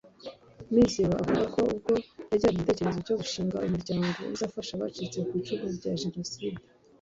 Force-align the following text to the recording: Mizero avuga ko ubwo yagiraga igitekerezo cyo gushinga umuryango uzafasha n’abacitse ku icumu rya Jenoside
Mizero 0.73 1.13
avuga 1.21 1.43
ko 1.53 1.59
ubwo 1.73 1.93
yagiraga 2.31 2.55
igitekerezo 2.57 2.99
cyo 3.07 3.15
gushinga 3.21 3.63
umuryango 3.67 4.19
uzafasha 4.35 4.73
n’abacitse 4.75 5.17
ku 5.27 5.31
icumu 5.39 5.65
rya 5.77 5.93
Jenoside 6.01 6.61